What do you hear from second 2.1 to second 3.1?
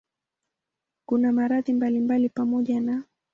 pamoja na